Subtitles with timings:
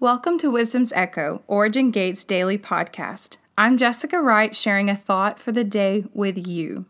[0.00, 3.36] Welcome to Wisdom's Echo, Origin Gates daily podcast.
[3.56, 6.86] I'm Jessica Wright sharing a thought for the day with you.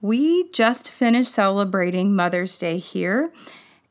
[0.00, 3.32] We just finished celebrating Mother's Day here,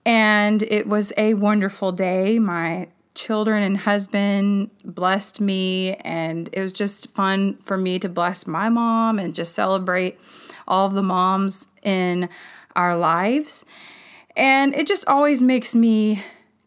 [0.06, 2.38] and it was a wonderful day.
[2.38, 8.46] My children and husband blessed me, and it was just fun for me to bless
[8.46, 10.20] my mom and just celebrate
[10.68, 12.28] all the moms in
[12.76, 13.64] our lives.
[14.36, 16.22] And it just always makes me,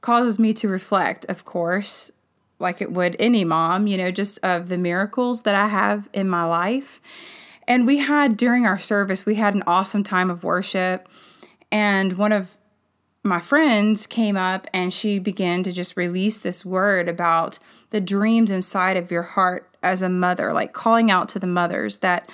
[0.04, 2.10] causes me to reflect, of course,
[2.58, 6.28] like it would any mom, you know, just of the miracles that I have in
[6.28, 7.00] my life.
[7.66, 11.08] And we had during our service, we had an awesome time of worship.
[11.72, 12.54] And one of
[13.22, 17.58] my friends came up and she began to just release this word about
[17.88, 21.98] the dreams inside of your heart as a mother, like calling out to the mothers
[21.98, 22.28] that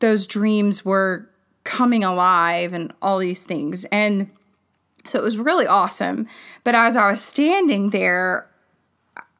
[0.00, 1.26] those dreams were
[1.64, 3.86] coming alive and all these things.
[3.86, 4.30] And
[5.08, 6.26] so it was really awesome.
[6.64, 8.48] But as I was standing there,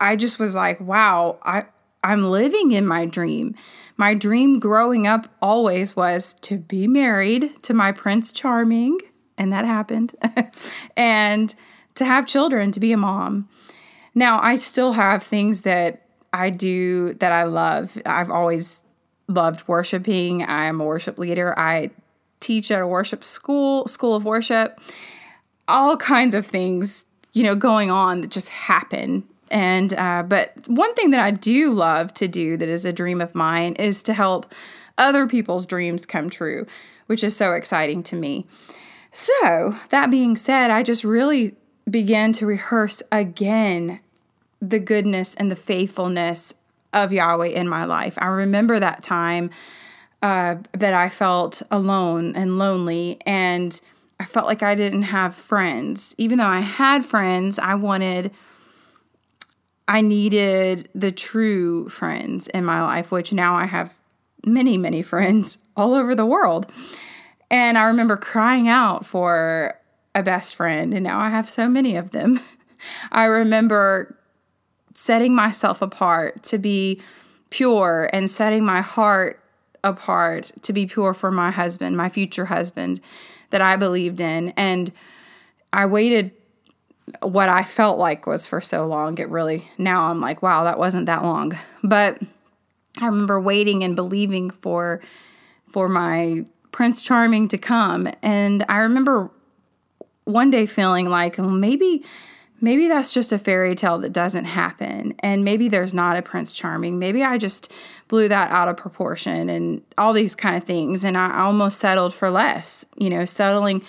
[0.00, 1.64] I just was like, wow, I,
[2.04, 3.54] I'm living in my dream.
[3.96, 8.98] My dream growing up always was to be married to my Prince Charming
[9.38, 10.14] and that happened,
[10.96, 11.54] and
[11.95, 13.48] to have children, to be a mom.
[14.14, 17.98] Now, I still have things that I do that I love.
[18.06, 18.82] I've always
[19.28, 20.42] loved worshiping.
[20.45, 21.58] I'm a worship leader.
[21.58, 21.90] I
[22.40, 24.80] teach at a worship school, school of worship,
[25.68, 29.24] all kinds of things, you know, going on that just happen.
[29.50, 33.20] And, uh, but one thing that I do love to do that is a dream
[33.20, 34.52] of mine is to help
[34.98, 36.66] other people's dreams come true,
[37.06, 38.46] which is so exciting to me.
[39.12, 41.54] So, that being said, I just really
[41.88, 44.01] began to rehearse again
[44.60, 46.54] the goodness and the faithfulness
[46.92, 48.14] of Yahweh in my life.
[48.18, 49.51] I remember that time
[50.23, 53.80] uh, that I felt alone and lonely, and
[54.18, 56.14] I felt like I didn't have friends.
[56.18, 58.30] Even though I had friends, I wanted,
[59.86, 63.92] I needed the true friends in my life, which now I have
[64.44, 66.66] many, many friends all over the world.
[67.50, 69.78] And I remember crying out for
[70.14, 72.41] a best friend, and now I have so many of them.
[73.12, 74.18] I remember
[74.94, 77.02] setting myself apart to be
[77.50, 79.42] pure and setting my heart
[79.84, 83.00] apart to be pure for my husband, my future husband
[83.50, 84.50] that I believed in.
[84.50, 84.92] And
[85.72, 86.32] I waited
[87.22, 89.18] what I felt like was for so long.
[89.18, 91.56] It really, now I'm like, wow, that wasn't that long.
[91.82, 92.20] But
[92.98, 95.00] I remember waiting and believing for
[95.68, 98.08] for my Prince Charming to come.
[98.22, 99.30] And I remember
[100.24, 102.04] one day feeling like, well, maybe
[102.60, 106.54] maybe that's just a fairy tale that doesn't happen and maybe there's not a prince
[106.54, 106.98] charming.
[106.98, 107.70] Maybe i just
[108.08, 112.14] blew that out of proportion and all these kind of things and i almost settled
[112.14, 113.84] for less you know settling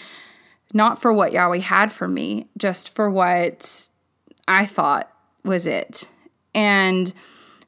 [0.74, 3.88] not for what yahweh had for me just for what
[4.48, 5.12] i thought
[5.44, 6.08] was it.
[6.54, 7.14] And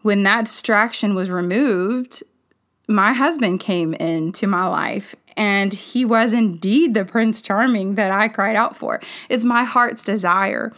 [0.02, 2.24] when that distraction was removed
[2.88, 8.28] my husband came into my life and he was indeed the prince charming that I
[8.28, 9.00] cried out for.
[9.30, 10.74] It's my heart's desire.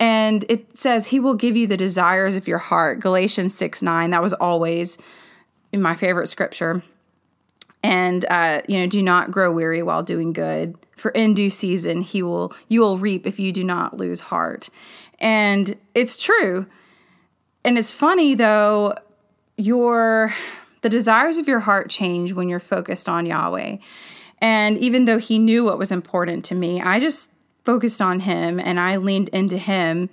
[0.00, 2.98] And it says he will give you the desires of your heart.
[2.98, 4.10] Galatians 6 9.
[4.10, 4.96] That was always
[5.72, 6.82] my favorite scripture.
[7.82, 10.76] And uh, you know, do not grow weary while doing good.
[10.96, 14.70] For in due season he will you will reap if you do not lose heart.
[15.20, 16.66] And it's true.
[17.64, 18.94] And it's funny though,
[19.58, 20.32] your
[20.82, 23.76] the desires of your heart change when you're focused on Yahweh.
[24.40, 27.30] And even though he knew what was important to me, I just
[27.64, 30.10] focused on him and I leaned into him.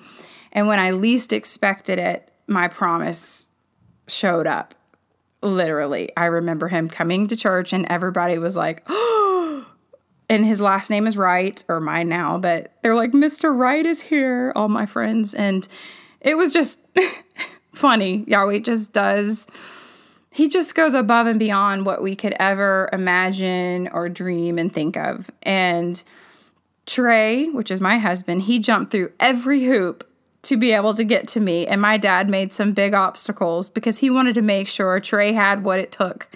[0.51, 3.51] And when I least expected it, my promise
[4.07, 4.75] showed up.
[5.41, 9.68] Literally, I remember him coming to church and everybody was like, oh,
[10.30, 13.56] and his last name is Wright, or mine now, but they're like, Mr.
[13.56, 15.34] Wright is here, all my friends.
[15.34, 15.68] And
[16.22, 16.80] it was just
[17.74, 18.24] funny.
[18.25, 19.47] Yahweh just does
[20.34, 24.98] he just goes above and beyond what we could ever imagine or dream and think
[24.98, 25.30] of.
[25.44, 26.02] And
[26.88, 30.10] Trey, which is my husband, he jumped through every hoop
[30.42, 31.68] to be able to get to me.
[31.68, 35.63] And my dad made some big obstacles because he wanted to make sure Trey had
[35.63, 36.28] what it took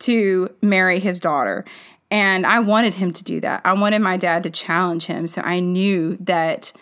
[0.00, 1.66] to marry his daughter.
[2.10, 3.60] And I wanted him to do that.
[3.62, 5.26] I wanted my dad to challenge him.
[5.26, 6.72] So I knew that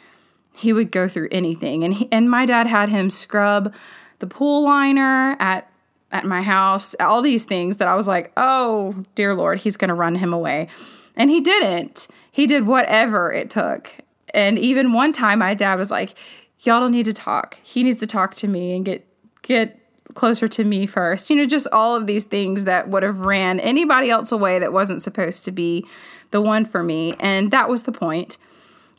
[0.54, 1.82] he would go through anything.
[1.82, 3.74] And, he, and my dad had him scrub
[4.20, 5.71] the pool liner at
[6.12, 9.88] at my house, all these things that I was like, oh, dear Lord, he's going
[9.88, 10.68] to run him away.
[11.16, 12.08] And he didn't.
[12.30, 13.90] He did whatever it took.
[14.32, 16.14] And even one time, my dad was like,
[16.60, 17.58] y'all don't need to talk.
[17.62, 19.06] He needs to talk to me and get,
[19.42, 19.78] get,
[20.14, 21.30] closer to me first.
[21.30, 24.72] You know, just all of these things that would have ran anybody else away that
[24.72, 25.86] wasn't supposed to be
[26.30, 27.14] the one for me.
[27.20, 28.38] And that was the point.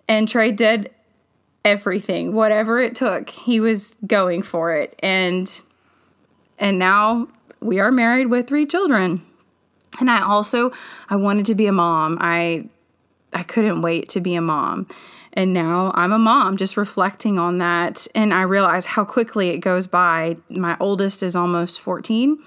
[0.07, 0.91] And Trey did
[1.63, 3.29] everything, whatever it took.
[3.29, 4.99] He was going for it.
[5.01, 5.61] And
[6.63, 7.27] and now
[7.59, 9.21] we are married with three children.
[9.99, 10.71] And I also
[11.09, 12.17] I wanted to be a mom.
[12.21, 12.69] I
[13.33, 14.87] I couldn't wait to be a mom.
[15.33, 18.07] And now I'm a mom, just reflecting on that.
[18.15, 20.37] And I realize how quickly it goes by.
[20.49, 22.37] My oldest is almost 14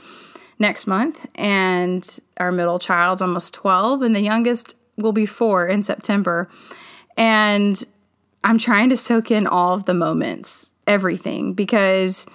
[0.59, 5.83] next month, and our middle child's almost 12, and the youngest will be four in
[5.83, 6.49] September.
[7.17, 7.85] And
[8.43, 12.27] I'm trying to soak in all of the moments, everything, because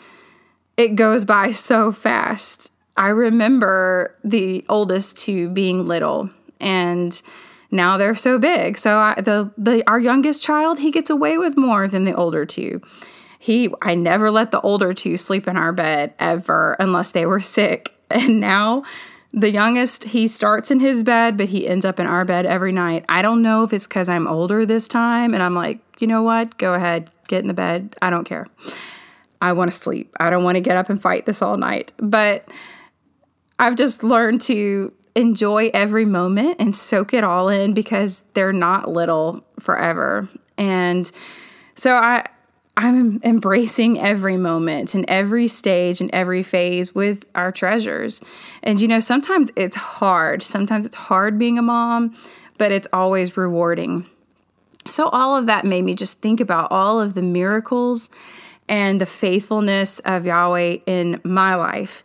[0.78, 2.72] it goes by so fast.
[2.98, 6.30] I remember the oldest two being little
[6.60, 7.20] and
[7.72, 8.78] now they're so big.
[8.78, 12.46] So I, the the our youngest child, he gets away with more than the older
[12.46, 12.82] two.
[13.40, 17.42] He I never let the older two sleep in our bed ever unless they were
[17.42, 17.96] sick.
[18.12, 18.84] And now
[19.32, 22.74] the youngest, he starts in his bed, but he ends up in our bed every
[22.74, 23.06] night.
[23.08, 26.22] I don't know if it's cuz I'm older this time and I'm like, "You know
[26.22, 26.58] what?
[26.58, 27.10] Go ahead.
[27.30, 27.96] Get in the bed.
[28.02, 28.48] I don't care."
[29.42, 30.16] I want to sleep.
[30.20, 31.94] I don't want to get up and fight this all night.
[31.98, 32.48] But
[33.60, 38.90] I've just learned to enjoy every moment and soak it all in because they're not
[38.90, 40.30] little forever.
[40.58, 41.12] And
[41.76, 42.26] so I
[42.78, 48.22] I'm embracing every moment and every stage and every phase with our treasures.
[48.64, 50.42] And you know, sometimes it's hard.
[50.42, 52.16] Sometimes it's hard being a mom,
[52.58, 54.10] but it's always rewarding.
[54.88, 58.10] So all of that made me just think about all of the miracles
[58.72, 62.04] and the faithfulness of Yahweh in my life.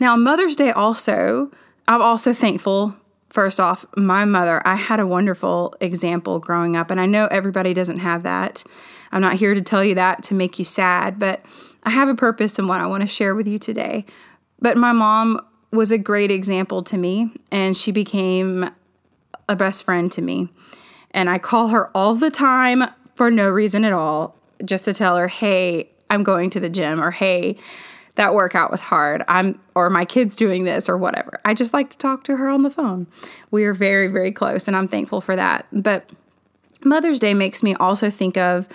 [0.00, 1.52] Now, Mother's Day also
[1.88, 2.96] I'm also thankful.
[3.28, 7.74] First off, my mother, I had a wonderful example growing up, and I know everybody
[7.74, 8.64] doesn't have that.
[9.12, 11.44] I'm not here to tell you that to make you sad, but
[11.84, 14.04] I have a purpose in what I want to share with you today.
[14.58, 15.40] But my mom
[15.70, 18.70] was a great example to me, and she became
[19.48, 20.48] a best friend to me.
[21.12, 22.84] And I call her all the time
[23.14, 24.34] for no reason at all,
[24.64, 27.56] just to tell her, hey, I'm going to the gym, or hey,
[28.16, 29.22] that workout was hard.
[29.28, 31.40] I'm or my kids doing this or whatever.
[31.44, 33.06] I just like to talk to her on the phone.
[33.50, 35.66] We are very very close and I'm thankful for that.
[35.70, 36.10] But
[36.84, 38.68] Mother's Day makes me also think of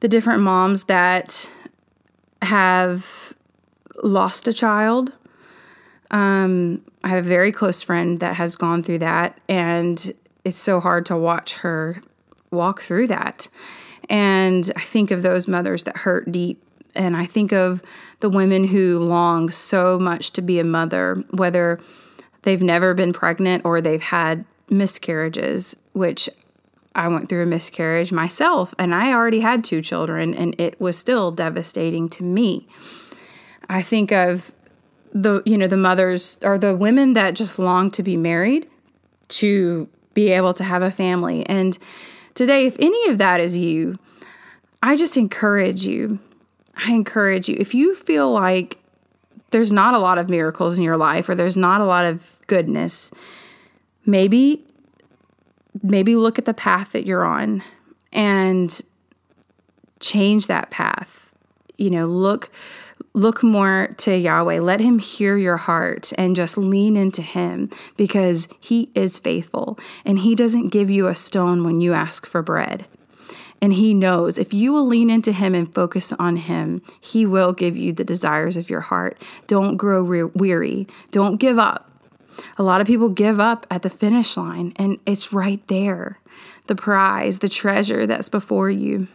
[0.00, 1.50] the different moms that
[2.42, 3.32] have
[4.02, 5.12] lost a child.
[6.10, 10.12] Um, I have a very close friend that has gone through that, and
[10.44, 12.02] it's so hard to watch her
[12.50, 13.48] walk through that.
[14.08, 16.62] And I think of those mothers that hurt deep
[16.94, 17.82] and I think of
[18.20, 21.80] the women who long so much to be a mother, whether
[22.42, 26.28] they've never been pregnant or they've had miscarriages, which
[26.94, 30.98] I went through a miscarriage myself and I already had two children and it was
[30.98, 32.66] still devastating to me.
[33.68, 34.52] I think of
[35.14, 38.66] the you know the mothers or the women that just long to be married
[39.28, 41.78] to be able to have a family and
[42.34, 43.98] today if any of that is you
[44.82, 46.18] I just encourage you
[46.74, 48.78] I encourage you, if you feel like
[49.50, 52.38] there's not a lot of miracles in your life or there's not a lot of
[52.46, 53.10] goodness,
[54.06, 54.64] maybe
[55.82, 57.62] maybe look at the path that you're on
[58.12, 58.80] and
[60.00, 61.30] change that path.
[61.78, 62.50] You know, look
[63.14, 64.60] look more to Yahweh.
[64.60, 70.20] Let him hear your heart and just lean into him because he is faithful and
[70.20, 72.86] he doesn't give you a stone when you ask for bread.
[73.62, 77.52] And He knows if you will lean into Him and focus on Him, He will
[77.52, 79.16] give you the desires of your heart.
[79.46, 80.88] Don't grow re- weary.
[81.12, 81.88] Don't give up.
[82.58, 86.18] A lot of people give up at the finish line, and it's right there
[86.66, 89.08] the prize, the treasure that's before you.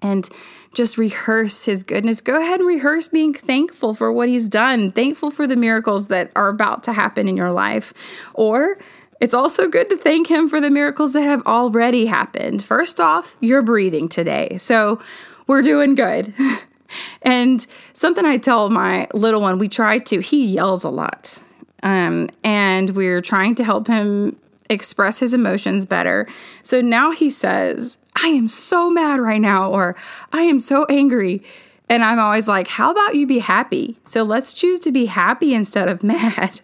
[0.00, 0.28] And
[0.74, 2.20] just rehearse his goodness.
[2.20, 6.30] Go ahead and rehearse being thankful for what he's done, thankful for the miracles that
[6.36, 7.92] are about to happen in your life.
[8.34, 8.78] Or
[9.20, 12.62] it's also good to thank Him for the miracles that have already happened.
[12.62, 14.56] First off, you're breathing today.
[14.58, 15.00] So
[15.46, 16.32] we're doing good.
[17.22, 21.42] and something I tell my little one, we try to, he yells a lot.
[21.82, 24.36] Um, and we're trying to help him
[24.70, 26.28] express his emotions better.
[26.62, 29.96] So now he says, I am so mad right now, or
[30.32, 31.42] I am so angry.
[31.90, 33.98] And I'm always like, how about you be happy?
[34.04, 36.60] So let's choose to be happy instead of mad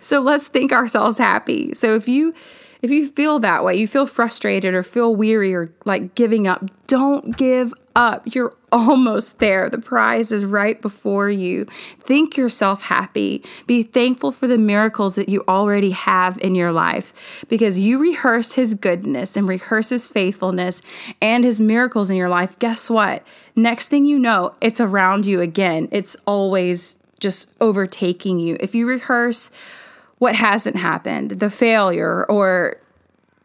[0.00, 1.74] so let's think ourselves happy.
[1.74, 2.34] So if you
[2.82, 6.64] if you feel that way, you feel frustrated or feel weary or like giving up,
[6.86, 8.22] don't give up.
[8.34, 9.68] You're almost there.
[9.68, 11.66] The prize is right before you.
[12.04, 13.44] Think yourself happy.
[13.66, 17.12] Be thankful for the miracles that you already have in your life
[17.48, 20.80] because you rehearse His goodness and rehearse His faithfulness
[21.20, 22.58] and His miracles in your life.
[22.58, 23.24] Guess what?
[23.54, 25.88] Next thing you know, it's around you again.
[25.90, 28.56] It's always just overtaking you.
[28.60, 29.50] If you rehearse
[30.20, 32.76] what hasn't happened, the failure, or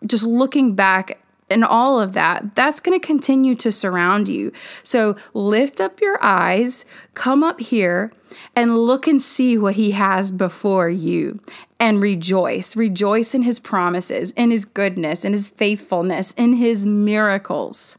[0.06, 4.52] just looking back and all of that, that's going to continue to surround you.
[4.84, 8.12] So lift up your eyes, come up here,
[8.56, 11.40] and look and see what He has before you
[11.80, 12.76] and rejoice.
[12.76, 17.98] Rejoice in His promises, in His goodness, in His faithfulness, in His miracles.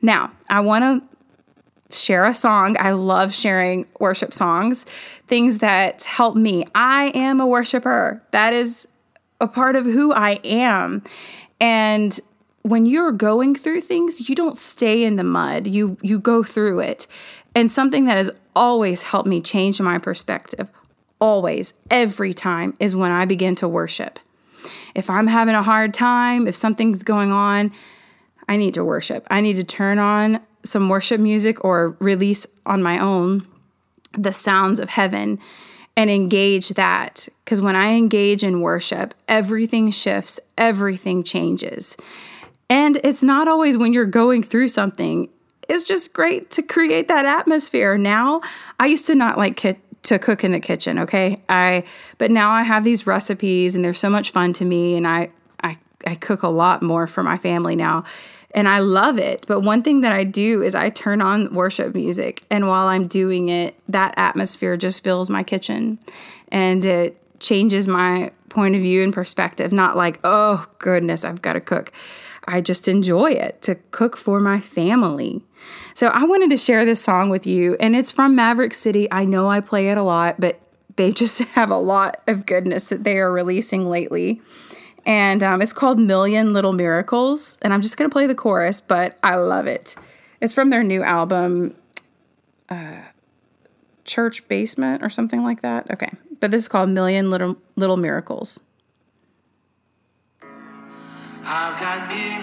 [0.00, 1.16] Now, I want to
[1.92, 2.76] share a song.
[2.78, 4.86] I love sharing worship songs,
[5.26, 6.64] things that help me.
[6.74, 8.22] I am a worshiper.
[8.30, 8.88] That is
[9.40, 11.02] a part of who I am.
[11.60, 12.18] And
[12.62, 15.66] when you're going through things, you don't stay in the mud.
[15.66, 17.06] You you go through it.
[17.54, 20.70] And something that has always helped me change my perspective,
[21.20, 24.18] always, every time, is when I begin to worship.
[24.94, 27.72] If I'm having a hard time, if something's going on,
[28.50, 29.26] I need to worship.
[29.30, 33.46] I need to turn on some worship music or release on my own
[34.18, 35.38] the sounds of heaven
[35.96, 37.28] and engage that.
[37.44, 41.96] Because when I engage in worship, everything shifts, everything changes.
[42.68, 45.28] And it's not always when you're going through something.
[45.68, 47.96] It's just great to create that atmosphere.
[47.96, 48.40] Now,
[48.80, 49.60] I used to not like
[50.02, 51.40] to cook in the kitchen, okay?
[51.48, 51.84] I
[52.18, 55.30] but now I have these recipes and they're so much fun to me and I
[55.62, 58.04] I I cook a lot more for my family now
[58.52, 59.44] and I love it.
[59.46, 63.06] But one thing that I do is I turn on worship music, and while I'm
[63.06, 65.98] doing it, that atmosphere just fills my kitchen
[66.48, 69.72] and it changes my point of view and perspective.
[69.72, 71.92] Not like, oh goodness, I've got to cook.
[72.46, 75.44] I just enjoy it to cook for my family.
[75.94, 79.10] So I wanted to share this song with you, and it's from Maverick City.
[79.12, 80.60] I know I play it a lot, but
[80.96, 84.40] they just have a lot of goodness that they are releasing lately
[85.06, 87.58] and um, it's called Million Little Miracles.
[87.62, 89.96] And I'm just gonna play the chorus, but I love it.
[90.40, 91.74] It's from their new album,
[92.68, 93.02] uh,
[94.04, 95.90] Church Basement or something like that.
[95.90, 98.60] Okay, but this is called Million Little Little Miracles.
[101.42, 102.39] I've got miracles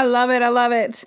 [0.00, 0.40] I love it.
[0.40, 1.04] I love it.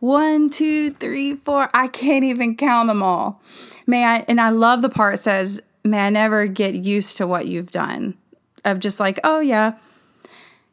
[0.00, 1.70] One, two, three, four.
[1.72, 3.40] I can't even count them all.
[3.86, 7.46] May I, and I love the part says, May I never get used to what
[7.46, 8.18] you've done.
[8.66, 9.78] Of just like, oh, yeah.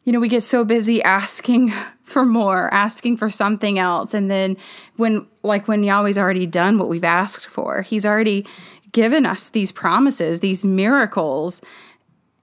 [0.03, 1.71] You know, we get so busy asking
[2.03, 4.13] for more, asking for something else.
[4.13, 4.57] And then
[4.97, 8.45] when, like, when Yahweh's already done what we've asked for, He's already
[8.91, 11.61] given us these promises, these miracles.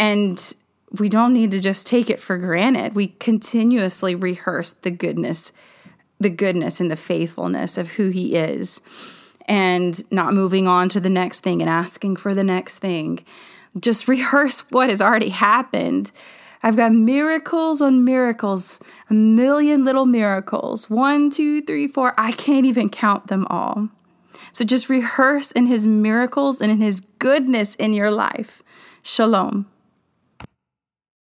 [0.00, 0.54] And
[0.92, 2.94] we don't need to just take it for granted.
[2.94, 5.52] We continuously rehearse the goodness,
[6.18, 8.80] the goodness and the faithfulness of who he is,
[9.46, 13.24] and not moving on to the next thing and asking for the next thing.
[13.78, 16.10] Just rehearse what has already happened.
[16.62, 20.90] I've got miracles on miracles, a million little miracles.
[20.90, 22.14] One, two, three, four.
[22.18, 23.88] I can't even count them all.
[24.52, 28.62] So just rehearse in his miracles and in his goodness in your life.
[29.02, 29.66] Shalom.